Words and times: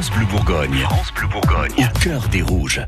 France 0.00 0.16
Bleu 0.16 0.26
Bourgogne. 0.30 0.78
France 0.78 1.12
Bleu 1.12 1.28
Bourgogne. 1.28 1.74
Au 1.76 1.98
cœur 1.98 2.26
des 2.28 2.40
rouges. 2.40 2.80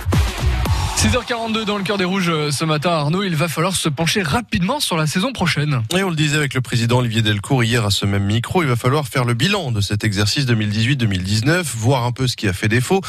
6h42 1.02 1.64
dans 1.64 1.78
le 1.78 1.82
cœur 1.82 1.98
des 1.98 2.04
rouges 2.04 2.28
euh, 2.28 2.52
ce 2.52 2.64
matin, 2.64 2.90
Arnaud, 2.90 3.24
il 3.24 3.34
va 3.34 3.48
falloir 3.48 3.74
se 3.74 3.88
pencher 3.88 4.22
rapidement 4.22 4.78
sur 4.78 4.96
la 4.96 5.08
saison 5.08 5.32
prochaine. 5.32 5.82
Et 5.96 6.04
on 6.04 6.10
le 6.10 6.14
disait 6.14 6.36
avec 6.36 6.54
le 6.54 6.60
président 6.60 6.98
Olivier 6.98 7.22
Delcourt 7.22 7.64
hier 7.64 7.84
à 7.84 7.90
ce 7.90 8.06
même 8.06 8.22
micro, 8.22 8.62
il 8.62 8.68
va 8.68 8.76
falloir 8.76 9.08
faire 9.08 9.24
le 9.24 9.34
bilan 9.34 9.72
de 9.72 9.80
cet 9.80 10.04
exercice 10.04 10.46
2018-2019, 10.46 11.64
voir 11.74 12.04
un 12.04 12.12
peu 12.12 12.28
ce 12.28 12.36
qui 12.36 12.46
a 12.46 12.52
fait 12.52 12.68
défaut 12.68 13.00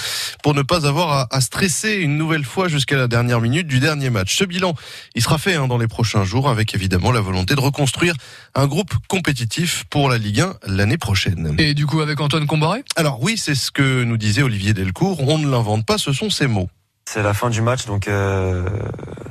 pour 0.42 0.56
ne 0.56 0.64
pas 0.64 0.88
avoir 0.88 1.28
à, 1.30 1.40
stresser 1.40 1.98
une 1.98 2.18
nouvelle 2.18 2.46
fois 2.46 2.68
jusqu'à 2.68 2.98
la 2.98 3.08
dernière 3.08 3.42
minute 3.42 3.68
du 3.68 3.80
dernier 3.80 4.10
match. 4.10 4.36
Ce 4.36 4.44
bilan, 4.44 4.74
il 5.14 5.22
sera 5.22 5.38
fait 5.38 5.54
hein, 5.54 5.68
dans 5.68 5.78
les 5.78 5.88
prochains 5.88 6.24
jours 6.24 6.50
avec 6.50 6.74
évidemment 6.74 7.12
la 7.12 7.22
volonté 7.22 7.54
de 7.54 7.62
reconstruire 7.62 8.16
un 8.56 8.66
groupe 8.66 8.96
compétitif 9.08 9.84
pour 9.92 10.10
la 10.10 10.18
Ligue 10.18 10.42
1 10.42 10.56
l'année 10.66 10.98
prochaine. 10.98 11.56
Et 11.60 11.76
du 11.76 11.86
coup 11.86 12.02
avec 12.02 12.20
Antoine 12.20 12.48
Combaré? 12.48 12.84
Alors 12.96 13.22
oui, 13.22 13.38
c'est 13.38 13.54
ce 13.54 13.70
que 13.70 14.04
nous 14.04 14.18
disait 14.18 14.42
Olivier 14.42 14.74
Delcourt, 14.74 15.22
on 15.30 15.38
ne 15.38 15.48
l'invente 15.48 15.86
pas, 15.86 16.00
ce 16.00 16.12
sont 16.12 16.32
ses 16.32 16.48
mots. 16.48 16.70
C'est 17.06 17.24
la 17.24 17.34
fin 17.34 17.50
du 17.50 17.62
match, 17.62 17.86
donc 17.86 18.08
euh, 18.08 18.68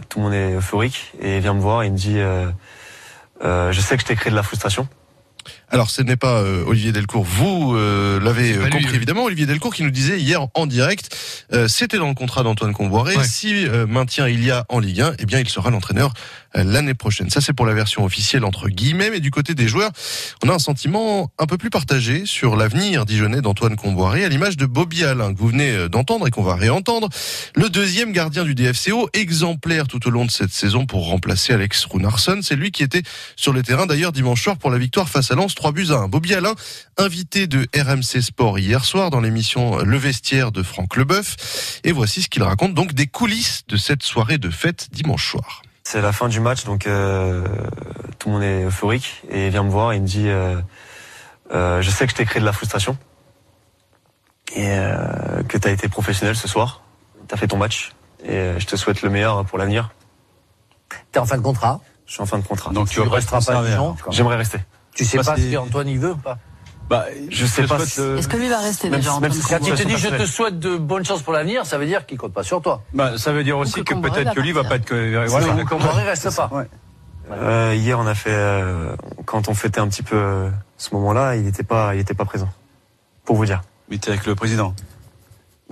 tout 0.08 0.18
le 0.18 0.24
monde 0.24 0.34
est 0.34 0.54
euphorique 0.54 1.12
et 1.20 1.36
il 1.36 1.42
vient 1.42 1.54
me 1.54 1.60
voir 1.60 1.82
et 1.82 1.86
il 1.86 1.92
me 1.92 1.98
dit 1.98 2.18
euh, 2.18 2.50
euh, 3.42 3.72
Je 3.72 3.80
sais 3.80 3.96
que 3.96 4.02
je 4.02 4.06
t'ai 4.06 4.14
créé 4.14 4.30
de 4.30 4.36
la 4.36 4.42
frustration. 4.42 4.88
Alors, 5.68 5.90
ce 5.90 6.02
n'est 6.02 6.16
pas 6.16 6.42
euh, 6.42 6.64
Olivier 6.66 6.92
Delcourt. 6.92 7.24
Vous 7.24 7.74
euh, 7.74 8.20
l'avez 8.20 8.52
lui, 8.52 8.70
compris 8.70 8.94
évidemment. 8.94 9.24
Olivier 9.24 9.46
Delcourt 9.46 9.74
qui 9.74 9.82
nous 9.82 9.90
disait 9.90 10.18
hier 10.18 10.46
en 10.54 10.66
direct, 10.66 11.16
euh, 11.52 11.66
c'était 11.66 11.96
dans 11.96 12.08
le 12.08 12.14
contrat 12.14 12.42
d'Antoine 12.42 12.74
Comboiré. 12.74 13.16
Ouais. 13.16 13.24
Si 13.24 13.66
euh, 13.66 13.86
maintien 13.86 14.28
il 14.28 14.44
y 14.44 14.50
a 14.50 14.66
en 14.68 14.80
Ligue 14.80 15.00
1, 15.00 15.14
eh 15.18 15.26
bien 15.26 15.40
il 15.40 15.48
sera 15.48 15.70
l'entraîneur 15.70 16.08
euh, 16.08 16.41
l'année 16.54 16.94
prochaine. 16.94 17.30
Ça 17.30 17.40
c'est 17.40 17.52
pour 17.52 17.66
la 17.66 17.74
version 17.74 18.04
officielle 18.04 18.44
entre 18.44 18.68
guillemets. 18.68 19.10
Mais 19.10 19.20
du 19.20 19.30
côté 19.30 19.54
des 19.54 19.68
joueurs, 19.68 19.90
on 20.44 20.48
a 20.48 20.54
un 20.54 20.58
sentiment 20.58 21.30
un 21.38 21.46
peu 21.46 21.58
plus 21.58 21.70
partagé 21.70 22.26
sur 22.26 22.56
l'avenir 22.56 23.04
dijonnais 23.04 23.40
d'Antoine 23.40 23.76
Comboiré, 23.76 24.24
à 24.24 24.28
l'image 24.28 24.56
de 24.56 24.66
Bobby 24.66 25.04
Alain 25.04 25.32
que 25.32 25.38
vous 25.38 25.48
venez 25.48 25.70
euh, 25.70 25.88
d'entendre 25.88 26.26
et 26.26 26.30
qu'on 26.30 26.42
va 26.42 26.54
réentendre. 26.54 27.08
Le 27.54 27.68
deuxième 27.68 28.12
gardien 28.12 28.44
du 28.44 28.54
DFCO, 28.54 29.08
exemplaire 29.12 29.86
tout 29.86 30.06
au 30.06 30.10
long 30.10 30.24
de 30.24 30.30
cette 30.30 30.52
saison 30.52 30.86
pour 30.86 31.06
remplacer 31.08 31.52
Alex 31.52 31.84
Runarsson. 31.84 32.40
C'est 32.42 32.56
lui 32.56 32.70
qui 32.70 32.82
était 32.82 33.02
sur 33.36 33.52
le 33.52 33.62
terrain 33.62 33.86
d'ailleurs 33.86 34.12
dimanche 34.12 34.42
soir 34.42 34.56
pour 34.56 34.70
la 34.70 34.78
victoire 34.78 35.08
face 35.08 35.30
à 35.30 35.34
Lens, 35.34 35.54
3 35.54 35.72
buts 35.72 35.88
à 35.90 35.94
1. 35.94 36.08
Bobby 36.08 36.34
Alain, 36.34 36.54
invité 36.98 37.46
de 37.46 37.66
RMC 37.74 38.22
Sport 38.22 38.58
hier 38.58 38.84
soir 38.84 39.10
dans 39.10 39.20
l'émission 39.20 39.78
Le 39.78 39.96
Vestiaire 39.96 40.52
de 40.52 40.62
Franck 40.62 40.96
Leboeuf. 40.96 41.80
Et 41.84 41.92
voici 41.92 42.22
ce 42.22 42.28
qu'il 42.28 42.42
raconte 42.42 42.74
donc 42.74 42.94
des 42.94 43.06
coulisses 43.06 43.62
de 43.68 43.76
cette 43.76 44.02
soirée 44.02 44.38
de 44.38 44.50
fête 44.50 44.88
dimanche 44.92 45.30
soir. 45.30 45.62
C'est 45.92 46.00
la 46.00 46.12
fin 46.12 46.28
du 46.30 46.40
match, 46.40 46.64
donc 46.64 46.86
euh, 46.86 47.44
tout 48.18 48.30
le 48.30 48.32
monde 48.36 48.42
est 48.42 48.64
euphorique 48.64 49.20
et 49.28 49.48
il 49.48 49.50
vient 49.50 49.62
me 49.62 49.68
voir 49.68 49.92
et 49.92 49.96
il 49.96 50.00
me 50.02 50.06
dit 50.06 50.26
euh, 50.26 50.58
euh, 51.52 51.82
Je 51.82 51.90
sais 51.90 52.06
que 52.06 52.12
je 52.12 52.16
t'ai 52.16 52.24
créé 52.24 52.40
de 52.40 52.46
la 52.46 52.54
frustration 52.54 52.96
et 54.56 54.70
euh, 54.70 55.42
que 55.46 55.58
tu 55.58 55.68
as 55.68 55.70
été 55.70 55.90
professionnel 55.90 56.34
ce 56.34 56.48
soir. 56.48 56.80
Tu 57.28 57.34
as 57.34 57.36
fait 57.36 57.46
ton 57.46 57.58
match 57.58 57.92
et 58.24 58.30
euh, 58.30 58.58
je 58.58 58.64
te 58.66 58.74
souhaite 58.76 59.02
le 59.02 59.10
meilleur 59.10 59.44
pour 59.44 59.58
l'avenir. 59.58 59.90
T'es 61.12 61.18
en 61.18 61.26
fin 61.26 61.36
de 61.36 61.42
contrat? 61.42 61.78
Je 62.06 62.14
suis 62.14 62.22
en 62.22 62.26
fin 62.26 62.38
de 62.38 62.46
contrat. 62.46 62.72
Donc 62.72 62.88
tu 62.88 62.98
pas 62.98 63.10
resteras 63.10 63.42
pas 63.42 63.58
à 63.58 63.62
Dijon? 63.62 63.94
J'aimerais 64.08 64.36
rester. 64.36 64.60
Tu 64.94 65.04
sais 65.04 65.18
pas 65.18 65.36
c'est- 65.36 65.42
si 65.42 65.56
Antoine 65.58 65.88
y 65.88 65.98
veut 65.98 66.12
ou 66.12 66.16
pas? 66.16 66.38
Bah, 66.88 67.06
Je 67.30 67.46
sais 67.46 67.66
pas 67.66 67.78
si- 67.86 68.00
Est-ce 68.00 68.28
que 68.28 68.36
lui 68.36 68.48
va 68.48 68.58
rester 68.58 68.90
Même 68.90 69.00
déjà 69.00 69.14
en 69.14 69.20
même 69.20 69.30
que 69.30 69.36
si- 69.36 69.48
Quand 69.48 69.58
il 69.66 69.74
te 69.74 69.82
dit 69.82 69.96
je 69.96 70.08
te 70.08 70.26
souhaite 70.26 70.58
de 70.58 70.76
bonnes 70.76 71.04
chances 71.04 71.22
pour 71.22 71.32
l'avenir, 71.32 71.64
ça 71.64 71.78
veut 71.78 71.86
dire 71.86 72.04
qu'il 72.06 72.18
compte 72.18 72.32
pas 72.34 72.42
sur 72.42 72.60
toi. 72.60 72.82
bah, 72.92 73.16
ça 73.16 73.32
veut 73.32 73.44
dire 73.44 73.56
aussi 73.58 73.82
que 73.82 73.94
que 73.94 74.00
peut-être 74.00 74.34
que 74.34 74.40
lui 74.40 74.52
va 74.52 74.64
pas 74.64 74.76
être 74.76 74.84
que 74.84 75.26
Voilà. 75.26 75.64
Comboiré 75.64 76.02
reste 76.02 76.34
pas. 76.34 76.50
Ouais. 76.52 76.68
Euh, 77.30 77.74
hier, 77.76 77.98
on 77.98 78.06
a 78.06 78.14
fait 78.14 78.30
euh, 78.32 78.94
quand 79.24 79.48
on 79.48 79.54
fêtait 79.54 79.80
un 79.80 79.88
petit 79.88 80.02
peu 80.02 80.16
euh, 80.16 80.50
ce 80.76 80.92
moment-là, 80.94 81.36
il 81.36 81.44
n'était 81.44 81.62
pas, 81.62 81.94
il 81.94 82.00
était 82.00 82.14
pas 82.14 82.24
présent. 82.24 82.48
Pour 83.24 83.36
vous 83.36 83.46
dire. 83.46 83.62
Mais 83.88 83.96
t'es 83.98 84.10
avec 84.10 84.26
le 84.26 84.34
président. 84.34 84.74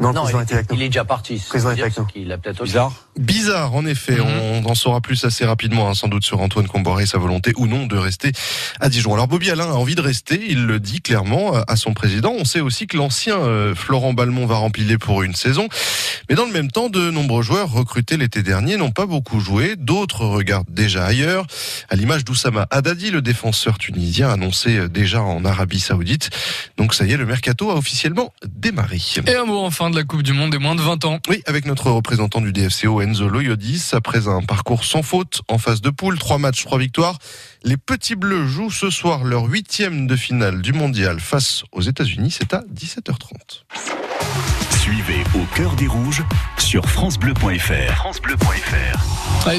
Non, 0.00 0.12
Non, 0.14 0.24
il, 0.26 0.40
était 0.42 0.54
avec 0.54 0.70
nous. 0.70 0.76
il 0.76 0.82
est 0.82 0.88
déjà 0.88 1.04
parti. 1.04 1.42
Président 1.46 1.68
veut 1.68 1.74
est 1.74 1.76
dire 1.76 1.84
avec 1.84 1.98
nous. 1.98 2.06
qu'il 2.06 2.32
a 2.32 2.38
peut-être 2.38 2.56
autre 2.56 2.64
Bizarre. 2.64 2.92
Bizarre, 3.18 3.74
en 3.74 3.84
effet. 3.84 4.16
Mhm. 4.16 4.64
On 4.64 4.70
en 4.70 4.74
saura 4.74 5.02
plus 5.02 5.22
assez 5.24 5.44
rapidement, 5.44 5.90
hein, 5.90 5.94
sans 5.94 6.08
doute, 6.08 6.24
sur 6.24 6.40
Antoine 6.40 6.66
Comboiré, 6.66 7.05
sa 7.05 7.18
volonté 7.18 7.52
ou 7.56 7.66
non 7.66 7.86
de 7.86 7.98
rester 7.98 8.33
à 8.80 8.89
Dijon. 8.89 9.12
Alors, 9.12 9.28
Bobby 9.28 9.50
Alain 9.50 9.66
a 9.66 9.74
envie 9.74 9.94
de 9.94 10.00
rester. 10.00 10.40
Il 10.48 10.64
le 10.64 10.80
dit 10.80 11.02
clairement 11.02 11.55
euh, 11.55 11.60
à 11.68 11.77
son 11.77 11.92
président. 11.92 12.33
On 12.39 12.46
sait 12.46 12.60
aussi 12.60 12.86
que 12.86 12.96
l'ancien 12.96 13.36
euh, 13.39 13.74
Florent 13.74 14.14
Balmont 14.14 14.46
va 14.46 14.56
rempiler 14.56 14.96
pour 14.96 15.22
une 15.22 15.34
saison. 15.34 15.68
Mais 16.30 16.34
dans 16.34 16.46
le 16.46 16.52
même 16.52 16.70
temps, 16.70 16.89
de 16.89 17.10
nombreux 17.10 17.42
joueurs 17.42 17.70
recrutés 17.70 18.16
l'été 18.16 18.42
dernier 18.42 18.78
n'ont 18.78 18.92
pas 18.92 19.05
beaucoup 19.06 19.39
joué. 19.39 19.77
D'autres 19.77 20.24
regardent 20.24 20.70
déjà 20.70 21.05
ailleurs. 21.05 21.46
À 21.90 21.96
l'image 21.96 22.24
d'Oussama 22.24 22.66
Haddadi, 22.70 23.10
le 23.10 23.20
défenseur 23.20 23.77
tunisien 23.77 24.30
annoncé 24.30 24.78
euh, 24.78 24.89
déjà 24.89 25.20
en 25.22 25.44
Arabie 25.44 25.80
Saoudite. 25.80 26.30
Donc, 26.78 26.94
ça 26.94 27.05
y 27.05 27.12
est, 27.12 27.18
le 27.18 27.27
mercato 27.27 27.70
a 27.70 27.74
officiellement 27.74 28.33
démarré. 28.46 28.98
Et 29.27 29.34
un 29.34 29.44
mot 29.44 29.58
enfin 29.58 29.89
de 29.90 29.96
la 29.96 30.05
Coupe 30.05 30.23
du 30.23 30.33
Monde 30.33 30.51
des 30.51 30.58
moins 30.58 30.74
de 30.74 30.80
20 30.80 31.05
ans. 31.05 31.18
Oui, 31.28 31.42
avec 31.46 31.67
notre 31.67 31.90
représentant 31.90 32.40
du 32.40 32.52
DFCO, 32.52 33.01
Enzo 33.01 33.28
Loyodis, 33.28 33.90
après 33.92 34.28
un 34.28 34.42
parcours 34.42 34.84
sans 34.84 35.02
faute 35.02 35.42
en 35.48 35.58
phase 35.58 35.80
de 35.80 35.90
poule, 35.90 36.18
trois 36.18 36.39
matchs, 36.39 36.64
trois 36.64 36.78
victoires. 36.78 37.18
Les 37.64 37.77
Petits 37.77 38.14
Bleus 38.14 38.46
jouent 38.46 38.70
ce 38.70 38.90
soir 38.90 39.24
leur 39.24 39.45
huitième 39.45 40.06
de 40.06 40.17
finale 40.17 40.62
du 40.62 40.73
mondial 40.73 41.20
face 41.20 41.64
aux 41.73 41.83
États-Unis. 41.83 42.30
C'est 42.30 42.55
à 42.55 42.62
17h30. 42.73 43.64
Suivez 44.78 45.24
Au 45.34 45.45
cœur 45.55 45.74
des 45.77 45.86
rouges 45.86 46.22
sur 46.58 46.89
FranceBleu.fr. 46.89 47.95
FranceBleu.fr. 47.96 49.46
Allez, 49.46 49.58